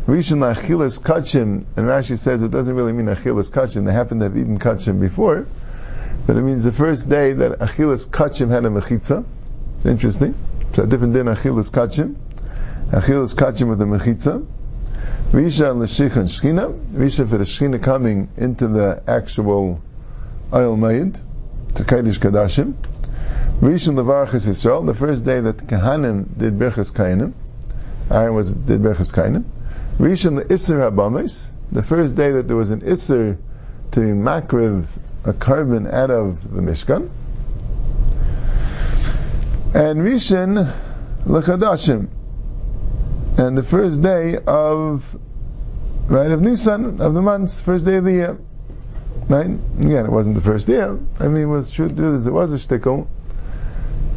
Rishon 0.07 0.55
Achilas 0.55 0.99
Kachim, 0.99 1.67
and 1.77 1.87
Rashi 1.87 2.19
says 2.19 2.43
it 2.43 2.51
doesn't 2.51 2.75
really 2.75 2.95
mean 2.95 3.07
Achilas 3.07 3.51
Kachim. 3.51 3.85
They 3.85 3.93
happened 3.93 4.21
to 4.21 4.25
have 4.25 4.37
eaten 4.37 4.59
Kachim 4.59 4.99
before, 4.99 5.47
but 6.27 6.37
it 6.37 6.43
means 6.43 6.65
the 6.65 6.73
first 6.73 7.09
day 7.09 7.35
that 7.35 7.59
Achilas 7.59 8.09
Kachim 8.09 8.49
had 8.49 8.65
a 8.65 8.71
Mechitza. 8.71 9.25
Interesting. 9.85 10.35
So 10.73 10.85
a 10.85 10.87
different 10.87 11.13
than 11.13 11.27
Achilas 11.27 11.71
Kachim. 11.71 12.17
Achilas 12.89 13.35
Kachim 13.35 13.69
with 13.69 13.79
the 13.79 13.85
Mechitza. 13.85 14.47
Risha 15.33 15.77
L'Shich 15.77 16.17
and 16.17 16.29
Shechina. 16.29 16.73
Risha 16.93 17.29
for 17.29 17.37
the 17.37 17.45
Shechina 17.45 17.83
coming 17.83 18.31
into 18.39 18.69
the 18.69 19.03
actual 19.07 19.83
oil 20.53 20.77
made 20.77 21.19
to 21.75 21.85
Kaddish 21.85 22.19
Kadashim. 22.19 22.75
Rishon 23.59 23.95
Levarchas 23.95 24.49
Yisrael, 24.49 24.87
the 24.87 24.95
first 24.95 25.25
day 25.25 25.41
that 25.41 25.59
Kahanim 25.59 26.39
did 26.39 26.59
Berchas 26.59 26.91
Kainim, 26.91 27.35
Aaron 28.11 28.35
was 28.35 28.51
did 28.51 28.81
Berchas 28.81 29.13
Kainim. 29.13 29.45
Rishon 29.99 30.37
the 30.37 30.45
Isser 30.45 30.91
Habamis, 30.91 31.51
the 31.71 31.83
first 31.83 32.17
day 32.17 32.31
that 32.31 32.49
there 32.49 32.57
was 32.57 32.71
an 32.71 32.81
Isser 32.81 33.37
to 33.93 34.01
makriv 34.01 34.87
a 35.25 35.35
korban 35.35 35.93
out 35.93 36.11
of 36.11 36.55
the 36.55 36.63
Mishkan. 36.63 37.11
And 39.75 40.01
Rishon 40.01 40.75
Lechadashim, 41.25 42.09
and 43.39 43.59
the 43.59 43.63
first 43.63 44.03
day 44.03 44.39
of 44.39 45.19
right 46.09 46.31
of 46.31 46.41
Nisan 46.41 47.03
of 47.03 47.13
the 47.13 47.21
months, 47.21 47.61
first 47.61 47.85
day 47.85 47.97
of 47.97 48.05
the 48.05 48.13
year. 48.13 48.39
Right? 49.29 49.47
Again, 49.47 50.07
it 50.07 50.11
wasn't 50.11 50.37
the 50.37 50.43
first 50.43 50.67
year. 50.67 50.99
I 51.21 51.29
mean, 51.29 51.43
it 51.43 51.47
was 51.47 51.71
true. 51.71 51.87
It 51.87 51.99
was 51.99 52.27
a 52.27 52.57
shtickle 52.57 53.07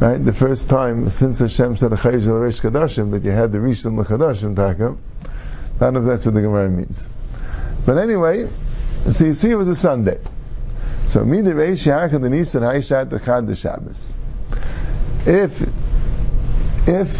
Right? 0.00 0.18
The 0.18 0.32
first 0.32 0.68
time 0.68 1.08
since 1.08 1.38
Hashem 1.38 1.76
said 1.76 1.92
a 1.92 1.96
Chayish 1.96 2.26
al 2.26 2.34
Reish 2.34 2.60
Kadashim 2.60 3.12
that 3.12 3.22
you 3.22 3.30
had 3.30 3.52
the 3.52 3.58
Rishon 3.58 3.96
L'Chadashim 3.96 4.56
Taka. 4.56 4.96
I 5.76 5.78
don't 5.78 5.94
know 5.94 6.00
if 6.00 6.06
that's 6.06 6.26
what 6.26 6.34
the 6.34 6.42
Gemara 6.42 6.68
means. 6.68 7.08
But 7.86 7.98
anyway, 7.98 8.48
so 9.08 9.24
you 9.24 9.34
see 9.34 9.50
it 9.50 9.56
was 9.56 9.68
a 9.68 9.76
Sunday. 9.76 10.18
So 11.06 11.20
Midir 11.20 11.54
Reish 11.54 11.86
Yarka 11.86 12.20
the 12.20 12.28
Nisan 12.28 12.62
Haishat 12.62 13.10
the 13.10 13.20
Chad 13.20 13.46
the 13.46 13.54
Shabbos. 13.54 14.14
If 15.26 15.62
if 16.88 17.16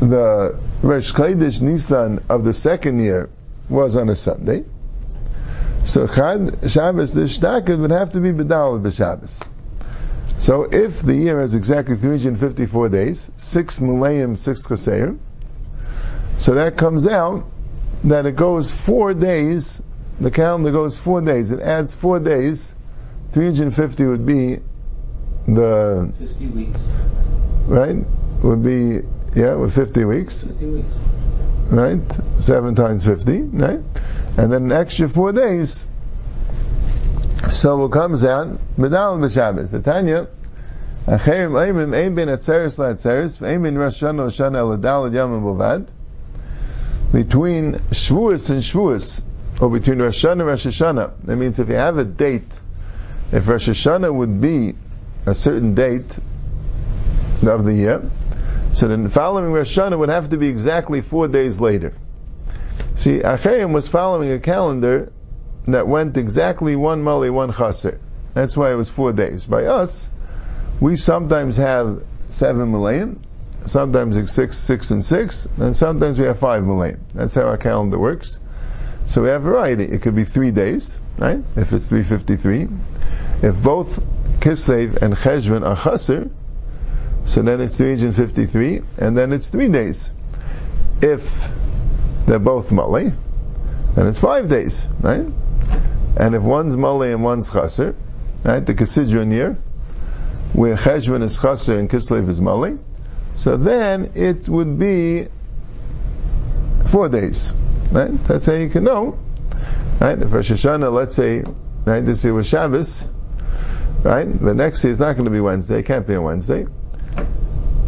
the 0.00 0.60
Rosh 0.82 1.12
Chodesh 1.12 1.62
Nisan 1.62 2.22
of 2.28 2.44
the 2.44 2.52
second 2.52 3.00
year 3.00 3.30
was 3.68 3.96
on 3.96 4.08
a 4.08 4.16
Sunday, 4.16 4.64
so 5.84 6.06
Chad 6.06 6.70
Shabbos 6.70 7.14
the 7.14 7.22
Shtakat 7.22 7.78
would 7.78 7.92
have 7.92 8.12
to 8.12 8.20
be 8.20 8.32
Bedal 8.32 8.78
B'Shabbos. 8.78 9.48
So 10.40 10.62
if 10.62 11.02
the 11.02 11.14
year 11.14 11.38
has 11.40 11.54
exactly 11.54 11.96
354 11.96 12.88
days, 12.88 13.30
six 13.36 13.78
millennium, 13.78 14.36
six 14.36 14.66
chaseir, 14.66 15.18
so 16.38 16.54
that 16.54 16.78
comes 16.78 17.06
out 17.06 17.44
that 18.04 18.24
it 18.24 18.36
goes 18.36 18.70
four 18.70 19.12
days, 19.12 19.82
the 20.18 20.30
calendar 20.30 20.70
goes 20.70 20.98
four 20.98 21.20
days, 21.20 21.50
it 21.50 21.60
adds 21.60 21.94
four 21.94 22.20
days, 22.20 22.74
350 23.32 24.06
would 24.06 24.24
be 24.24 24.60
the... 25.46 26.10
50 26.18 26.46
weeks. 26.46 26.78
Right? 27.66 27.96
Would 28.42 28.62
be, 28.62 29.02
yeah, 29.38 29.56
with 29.56 29.74
50 29.74 30.06
weeks. 30.06 30.44
50 30.44 30.66
weeks. 30.66 30.92
Right? 31.68 32.00
Seven 32.40 32.74
times 32.74 33.04
50, 33.04 33.42
right? 33.42 33.80
And 34.38 34.50
then 34.50 34.64
an 34.64 34.72
extra 34.72 35.06
four 35.06 35.32
days, 35.32 35.86
so 37.52 37.84
it 37.84 37.92
comes 37.92 38.24
out, 38.24 38.58
Medal 38.76 39.18
B'Shabbos. 39.18 39.72
The 39.72 39.80
Tanya, 39.80 40.28
Achayim 41.06 41.52
Eimim 41.52 41.94
Eim 41.94 42.14
Ben 42.14 42.28
Atzeres 42.28 42.78
LaAtzeres, 42.78 43.40
Eim 43.40 43.62
Ben 43.62 43.76
Rosh 43.76 44.02
Hashanah 44.02 44.24
Rosh 44.24 44.40
Hashanah 44.40 44.78
Ladal 44.78 45.12
Yom 45.12 45.42
Bovad. 45.42 45.88
Between 47.12 47.72
Shavuos 47.72 48.50
and 48.50 48.60
Shavuos, 48.60 49.24
or 49.60 49.70
between 49.70 50.00
Rosh 50.00 50.24
Hashanah 50.24 50.32
and 50.32 50.46
Rosh 50.46 50.66
Hashanah. 50.66 51.20
That 51.22 51.36
means 51.36 51.58
if 51.58 51.68
you 51.68 51.74
have 51.74 51.98
a 51.98 52.04
date, 52.04 52.60
if 53.32 53.48
Rosh 53.48 53.68
Hashanah 53.68 54.14
would 54.14 54.40
be 54.40 54.74
a 55.26 55.34
certain 55.34 55.74
date 55.74 56.18
of 57.42 57.64
the 57.64 57.74
year, 57.74 58.10
so 58.72 58.86
then 58.86 59.02
the 59.02 59.10
following 59.10 59.52
Rosh 59.52 59.76
Hashanah 59.76 59.98
would 59.98 60.10
have 60.10 60.30
to 60.30 60.36
be 60.36 60.48
exactly 60.48 61.00
four 61.00 61.26
days 61.26 61.58
later. 61.58 61.92
See, 62.94 63.18
Achayim 63.18 63.72
was 63.72 63.88
following 63.88 64.30
a 64.30 64.38
calendar 64.38 65.10
that 65.66 65.86
went 65.86 66.16
exactly 66.16 66.76
one 66.76 67.02
mali, 67.02 67.30
one 67.30 67.52
chaser. 67.52 68.00
That's 68.34 68.56
why 68.56 68.72
it 68.72 68.76
was 68.76 68.88
four 68.88 69.12
days. 69.12 69.44
By 69.44 69.66
us, 69.66 70.10
we 70.80 70.96
sometimes 70.96 71.56
have 71.56 72.02
seven 72.30 72.70
millennium, 72.70 73.20
sometimes 73.66 74.16
it's 74.16 74.32
six, 74.32 74.56
six 74.56 74.90
and 74.90 75.04
six, 75.04 75.46
and 75.58 75.76
sometimes 75.76 76.18
we 76.18 76.26
have 76.26 76.38
five 76.38 76.64
millennium. 76.64 77.04
That's 77.14 77.34
how 77.34 77.42
our 77.42 77.58
calendar 77.58 77.98
works. 77.98 78.38
So 79.06 79.22
we 79.22 79.28
have 79.28 79.42
variety. 79.42 79.84
It 79.84 80.02
could 80.02 80.14
be 80.14 80.24
three 80.24 80.50
days, 80.50 80.98
right? 81.18 81.40
If 81.56 81.72
it's 81.72 81.88
353. 81.88 82.68
If 83.42 83.62
both 83.62 84.04
Kislev 84.40 85.02
and 85.02 85.14
Cheshvan 85.14 85.66
are 85.66 85.76
chaser, 85.76 86.30
so 87.24 87.42
then 87.42 87.60
it's 87.60 87.76
353, 87.76 88.82
and 88.98 89.16
then 89.16 89.32
it's 89.32 89.48
three 89.48 89.68
days. 89.68 90.12
If 91.02 91.50
they're 92.26 92.38
both 92.38 92.72
Mali, 92.72 93.12
then 93.94 94.06
it's 94.06 94.18
five 94.18 94.48
days, 94.48 94.86
right? 95.00 95.26
And 96.16 96.34
if 96.34 96.42
one's 96.42 96.76
male 96.76 97.02
and 97.02 97.22
one's 97.22 97.52
chaser, 97.52 97.94
right, 98.44 98.64
the 98.64 98.74
Kesidron 98.74 99.32
year, 99.32 99.58
where 100.52 100.76
Cheshvan 100.76 101.22
is 101.22 101.40
chaser 101.40 101.78
and 101.78 101.88
Kislev 101.88 102.28
is 102.28 102.40
male, 102.40 102.78
so 103.36 103.56
then 103.56 104.12
it 104.14 104.48
would 104.48 104.78
be 104.78 105.26
four 106.88 107.08
days. 107.08 107.52
Right? 107.90 108.12
That's 108.24 108.46
how 108.46 108.54
you 108.54 108.68
can 108.68 108.84
know. 108.84 109.18
Right? 110.00 110.18
If 110.20 110.32
Rosh 110.32 110.50
Hashanah, 110.50 110.92
let's 110.92 111.16
say, 111.16 111.42
right, 111.84 112.04
this 112.04 112.24
year 112.24 112.34
was 112.34 112.46
Shabbos, 112.46 113.04
right? 114.02 114.24
The 114.24 114.54
next 114.54 114.84
year 114.84 114.92
is 114.92 114.98
not 114.98 115.14
going 115.14 115.24
to 115.24 115.30
be 115.30 115.40
Wednesday. 115.40 115.80
It 115.80 115.86
can't 115.86 116.06
be 116.06 116.14
on 116.14 116.24
Wednesday. 116.24 116.66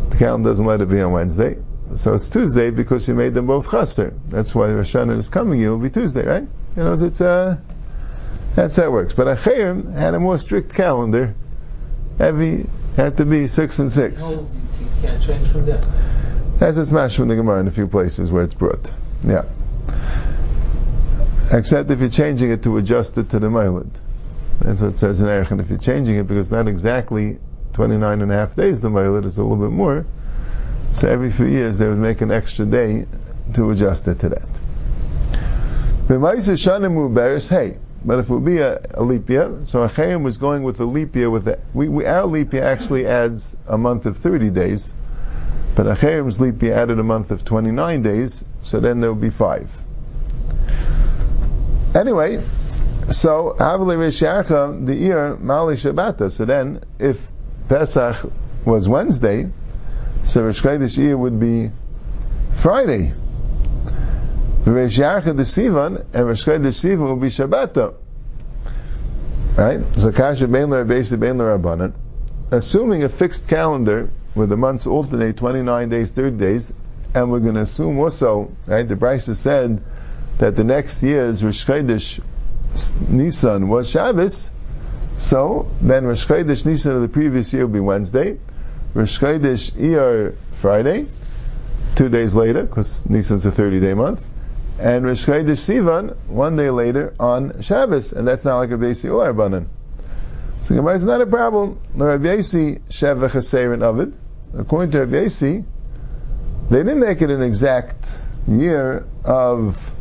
The 0.09 0.17
calendar 0.17 0.51
doesn't 0.51 0.67
let 0.67 0.81
it 0.81 0.89
be 0.89 1.01
on 1.01 1.13
Wednesday. 1.13 1.57
So 1.95 2.15
it's 2.15 2.31
Tuesday 2.31 2.71
because 2.71 3.07
you 3.09 3.15
made 3.15 3.35
them 3.35 3.47
both 3.47 3.71
chaser. 3.71 4.15
That's 4.29 4.55
why 4.55 4.73
Rosh 4.73 4.95
Hashanah 4.95 5.19
is 5.19 5.29
coming. 5.29 5.61
It 5.61 5.69
will 5.69 5.79
be 5.79 5.91
Tuesday, 5.91 6.27
right? 6.27 6.47
You 6.77 6.85
know, 6.85 6.93
it's 6.93 7.21
uh, 7.21 7.59
that's 8.55 8.77
how 8.77 8.85
it 8.85 8.93
works. 8.93 9.15
But 9.15 9.27
Acherim 9.27 9.93
had 9.93 10.15
a 10.15 10.21
more 10.21 10.39
strict 10.39 10.75
calendar. 10.75 11.35
Every 12.19 12.67
had 12.97 13.17
to 13.17 13.25
be 13.25 13.47
six 13.47 13.79
and 13.79 13.91
six. 13.91 14.29
You 14.29 14.49
can't 15.01 15.23
change 15.23 15.49
from 15.49 15.67
there. 15.67 15.83
That's 16.59 16.77
what's 16.77 16.91
mashed 16.91 17.17
from 17.17 17.29
the 17.29 17.37
Gemara 17.37 17.61
in 17.61 17.69
a 17.69 17.71
few 17.71 17.89
places 17.89 18.31
where 18.31 18.45
it's 18.45 18.55
brought. 18.55 18.93
Yeah. 19.25 19.45
Except 21.51 21.91
if 21.91 22.01
you're 22.01 22.09
changing 22.09 22.51
it 22.51 22.63
to 22.65 22.77
adjust 22.77 23.19
it 23.19 23.31
to 23.31 23.39
the 23.39 23.51
Mailid. 23.51 23.91
That's 24.61 24.81
what 24.81 24.93
it 24.93 24.99
says 24.99 25.21
in 25.21 25.27
Erech. 25.27 25.51
And 25.51 25.61
if 25.61 25.71
you're 25.71 25.79
changing 25.79 26.17
it 26.17 26.27
because 26.27 26.51
not 26.51 26.69
exactly 26.69 27.39
29 27.73 28.21
and 28.21 28.31
a 28.31 28.35
half 28.35 28.55
days 28.55 28.81
the 28.81 28.91
Mailid, 28.91 29.25
it's 29.25 29.39
a 29.39 29.43
little 29.43 29.57
bit 29.57 29.75
more. 29.75 30.07
So 30.95 31.09
every 31.09 31.33
few 31.33 31.47
years 31.47 31.79
they 31.79 31.89
would 31.89 31.99
make 31.99 32.21
an 32.21 32.31
extra 32.31 32.67
day 32.67 33.07
to 33.55 33.71
adjust 33.71 34.07
it 34.09 34.21
to 34.21 34.29
that. 34.31 34.49
The 36.09 36.19
May's 36.19 36.61
Shannon 36.61 37.15
bears, 37.15 37.49
hey, 37.49 37.79
but 38.05 38.19
if 38.19 38.31
it 38.31 38.35
would 38.35 38.45
be 38.45 38.59
a, 38.59 38.81
a 38.95 39.03
leap 39.03 39.29
year, 39.31 39.61
so 39.65 39.87
Achayim 39.87 40.23
was 40.23 40.37
going 40.37 40.63
with 40.63 40.81
a 40.81 40.85
leap 40.85 41.15
year 41.15 41.31
with 41.31 41.45
the, 41.45 41.59
we, 41.73 41.89
we, 41.89 42.05
our 42.05 42.27
leap 42.27 42.53
year 42.53 42.65
actually 42.65 43.07
adds 43.07 43.57
a 43.67 43.79
month 43.79 44.07
of 44.07 44.17
30 44.17 44.51
days, 44.51 44.93
but 45.75 45.87
Achayim's 45.87 46.41
leap 46.41 46.61
year 46.63 46.75
added 46.75 46.99
a 46.99 47.05
month 47.05 47.31
of 47.31 47.45
29 47.45 48.03
days, 48.03 48.45
so 48.63 48.81
then 48.81 49.01
there 49.01 49.13
would 49.13 49.23
be 49.23 49.31
five. 49.31 49.71
Anyway, 51.95 52.43
so 53.09 53.55
Havli 53.59 53.97
Resharcha, 53.97 54.87
the 54.87 54.95
year 54.95 55.37
Mali 55.37 55.77
Shabbata, 55.77 56.31
so 56.31 56.45
then 56.45 56.83
if 56.99 57.29
Pesach 57.69 58.31
was 58.65 58.89
Wednesday, 58.89 59.51
so 60.25 60.45
Rosh 60.45 60.97
year 60.97 61.17
would 61.17 61.39
be 61.39 61.71
Friday. 62.55 63.13
Rosh 64.65 64.99
Yarcha 64.99 65.37
the 65.37 65.43
Sivan 65.43 66.07
and 66.15 66.27
Rosh 66.27 66.45
Chodesh 66.45 66.79
Sivan 66.79 67.01
will 67.01 67.17
be 67.17 67.29
Shabbata. 67.29 67.95
Right? 69.57 69.81
So 69.97 70.13
Kasha 70.13 70.47
Bein 70.47 70.71
Basic 70.87 71.19
Bein 71.19 71.37
Rabbanan. 71.37 71.95
Assuming 72.53 73.03
a 73.03 73.09
fixed 73.09 73.49
calendar 73.49 74.11
where 74.35 74.47
the 74.47 74.57
months 74.57 74.87
alternate 74.87 75.37
29 75.37 75.89
days, 75.89 76.13
30 76.13 76.37
days, 76.37 76.73
and 77.15 77.31
we're 77.31 77.41
going 77.41 77.55
to 77.57 77.63
assume 77.63 77.99
also, 77.99 78.53
right, 78.67 78.89
the 78.89 78.95
Brisa 78.95 79.37
said 79.37 79.83
that 80.39 80.57
the 80.57 80.65
next 80.65 81.03
year's 81.03 81.45
Rosh 81.45 81.67
Chodesh 81.67 82.21
Nisan 83.09 83.69
was 83.69 83.91
Shabbos, 83.91 84.51
so 85.19 85.71
then 85.81 86.05
Rosh 86.07 86.27
Chodesh 86.27 86.65
Nisan 86.65 86.97
of 86.97 87.03
the 87.03 87.09
previous 87.09 87.53
year 87.53 87.67
will 87.67 87.75
be 87.75 87.81
Wednesday, 87.81 88.39
Rosh 88.95 89.19
Chodesh 89.19 89.73
Iyar 89.73 90.35
Friday, 90.53 91.07
two 91.97 92.09
days 92.09 92.35
later, 92.35 92.63
because 92.63 93.05
Nisan's 93.09 93.45
a 93.45 93.53
30 93.53 93.81
day 93.81 93.95
month, 93.95 94.27
and 94.79 95.05
Rosh 95.05 95.27
Chodesh 95.27 95.61
Sivan 95.61 96.17
one 96.27 96.57
day 96.57 96.71
later 96.71 97.15
on 97.21 97.63
Shabbos, 97.63 98.13
and 98.13 98.27
that's 98.27 98.45
not 98.45 98.59
like 98.59 98.71
a 98.71 98.75
Basi 98.75 99.13
or 99.13 99.33
Rabbanan. 99.33 99.67
So 100.63 100.77
Gemara 100.77 100.95
is 100.95 101.05
not 101.05 101.21
a 101.21 101.27
problem. 101.27 101.81
The 101.97 102.05
Rav 102.05 102.25
Yasi 102.25 102.77
Shev 102.89 103.29
Chaserin 103.29 103.83
of 103.83 103.99
it. 103.99 104.15
According 104.57 104.93
to 104.93 105.01
Rav 105.01 105.13
Yasi, 105.13 105.65
they 106.71 106.79
didn't 106.79 107.01
make 107.01 107.21
it 107.21 107.31
an 107.31 107.43
exact 107.43 108.09
year 108.47 109.05
of 109.25 109.93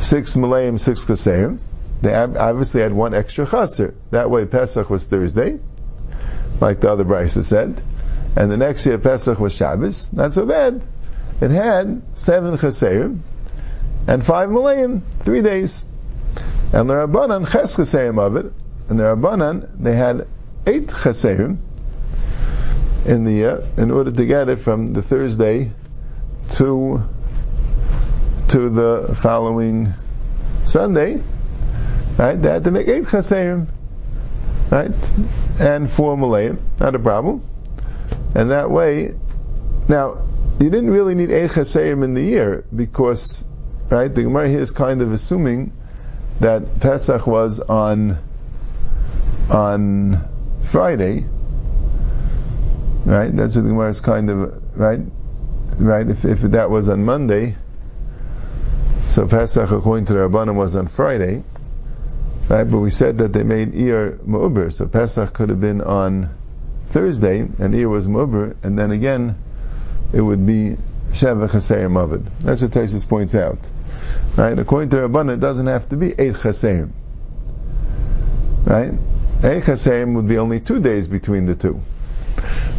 six 0.00 0.34
Malayim, 0.34 0.78
six 0.78 1.04
Chaserim. 1.04 1.58
They 2.00 2.12
obviously 2.12 2.80
had 2.80 2.92
one 2.92 3.14
extra 3.14 3.46
Chaser. 3.46 3.94
That 4.10 4.28
way 4.28 4.44
Pesach 4.44 4.90
was 4.90 5.06
Thursday, 5.06 5.60
like 6.60 6.80
the 6.80 6.90
other 6.90 7.04
Brisa 7.04 7.44
said. 7.44 7.80
And 8.34 8.50
the 8.50 8.56
next 8.56 8.84
year 8.86 8.98
Pesach 8.98 9.38
was 9.38 9.54
Shabbos. 9.54 10.12
Not 10.12 10.32
so 10.32 10.46
bad. 10.46 10.84
It 11.40 11.52
had 11.52 12.02
seven 12.14 12.56
Chaserim 12.56 13.20
and 14.06 14.24
five 14.24 14.48
Malayim, 14.48 15.02
three 15.20 15.42
days. 15.42 15.84
And 16.72 16.88
the 16.88 16.94
Rabbanan, 16.94 17.50
Ches 17.50 17.76
Chaserim 17.76 18.18
of 18.18 18.36
it, 18.36 18.52
and 18.88 18.98
the 18.98 19.04
Rabbanan, 19.04 19.68
they 19.78 19.94
had 19.94 20.26
eight 20.66 20.88
Chaserim 20.88 21.58
in 23.04 23.24
the 23.24 23.32
year 23.32 23.64
in 23.76 23.90
order 23.90 24.10
to 24.10 24.26
get 24.26 24.48
it 24.48 24.56
from 24.56 24.92
the 24.92 25.02
Thursday 25.02 25.72
to 26.50 27.02
to 28.48 28.68
the 28.68 29.14
following 29.20 29.92
Sunday. 30.64 31.22
Right? 32.18 32.34
They 32.34 32.50
had 32.50 32.64
to 32.64 32.70
make 32.70 32.88
eight 32.88 33.04
Chaserim. 33.04 33.66
Right? 34.70 34.92
And 35.58 35.90
four 35.90 36.16
Malayim. 36.16 36.58
Not 36.80 36.94
a 36.94 36.98
problem. 36.98 37.42
And 38.34 38.50
that 38.50 38.70
way, 38.70 39.14
now, 39.88 40.22
you 40.60 40.70
didn't 40.70 40.90
really 40.90 41.14
need 41.14 41.30
eight 41.30 41.50
Chaserim 41.50 42.04
in 42.04 42.14
the 42.14 42.22
year 42.22 42.64
because, 42.74 43.44
right, 43.96 44.14
the 44.14 44.22
Gemara 44.22 44.48
here 44.48 44.60
is 44.60 44.72
kind 44.72 45.02
of 45.02 45.12
assuming 45.12 45.72
that 46.40 46.80
Pesach 46.80 47.26
was 47.26 47.60
on 47.60 48.18
on 49.50 50.28
Friday, 50.62 51.24
right? 53.04 53.34
That's 53.34 53.56
what 53.56 53.62
the 53.62 53.68
Gemara 53.68 53.90
is 53.90 54.00
kind 54.00 54.30
of 54.30 54.78
right, 54.78 55.00
right. 55.78 56.08
If, 56.08 56.24
if 56.24 56.40
that 56.40 56.70
was 56.70 56.88
on 56.88 57.04
Monday, 57.04 57.56
so 59.06 59.28
Pesach 59.28 59.70
according 59.70 60.06
to 60.06 60.14
the 60.14 60.20
Rabbanim 60.20 60.54
was 60.54 60.74
on 60.74 60.88
Friday, 60.88 61.44
right? 62.48 62.64
But 62.64 62.78
we 62.78 62.90
said 62.90 63.18
that 63.18 63.32
they 63.32 63.42
made 63.42 63.72
Iyar 63.72 64.18
Mu'uber, 64.18 64.72
so 64.72 64.86
Pesach 64.86 65.32
could 65.32 65.50
have 65.50 65.60
been 65.60 65.80
on 65.80 66.30
Thursday, 66.88 67.40
and 67.40 67.74
Iyar 67.74 67.90
was 67.90 68.08
Mu'uber, 68.08 68.56
and 68.62 68.78
then 68.78 68.90
again 68.90 69.36
it 70.12 70.20
would 70.20 70.46
be 70.46 70.76
Sheva 71.12 71.48
Chaseyim 71.48 71.92
Mavid. 71.92 72.24
That's 72.40 72.62
what 72.62 72.70
Taisus 72.70 73.06
points 73.06 73.34
out. 73.34 73.58
Right? 74.36 74.58
According 74.58 74.90
to 74.90 74.96
Rabbanim, 74.96 75.34
it 75.34 75.40
doesn't 75.40 75.66
have 75.66 75.88
to 75.90 75.96
be 75.96 76.10
eight 76.10 76.34
Chaseyim. 76.34 76.90
Right? 78.64 78.92
Eight 79.44 79.64
Chaseyim 79.64 80.14
would 80.14 80.28
be 80.28 80.38
only 80.38 80.60
two 80.60 80.80
days 80.80 81.08
between 81.08 81.46
the 81.46 81.54
two. 81.54 81.80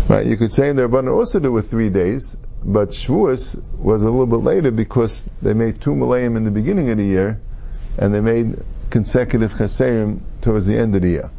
Right? 0.08 0.26
You 0.26 0.38
could 0.38 0.52
say 0.52 0.70
in 0.70 0.76
the 0.76 0.88
Rabbanim 0.88 1.14
also 1.14 1.40
do 1.40 1.52
with 1.52 1.70
three 1.70 1.90
days, 1.90 2.38
but 2.64 2.90
Shavuos 2.90 3.62
was 3.78 4.04
a 4.04 4.10
little 4.10 4.26
bit 4.26 4.38
later 4.38 4.72
because 4.72 5.30
they 5.42 5.54
made 5.54 5.82
two 5.82 5.92
Malayim 5.92 6.38
in 6.38 6.44
the 6.44 6.52
beginning 6.52 6.90
of 6.90 6.98
the 6.98 7.06
year, 7.06 7.40
and 7.98 8.14
they 8.14 8.22
made 8.22 8.58
consecutive 8.90 9.54
Chaseyim 9.54 10.22
towards 10.42 10.66
the 10.68 10.78
end 10.78 10.96
of 10.96 11.02
the 11.02 11.10
year. 11.10 11.30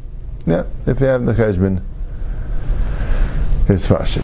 Yeah, 0.45 0.65
if 0.85 0.99
you 0.99 1.07
have 1.07 1.25
the 1.25 1.33
Cheshbon, 1.33 1.81
it's 3.67 3.87
fashion. 3.87 4.05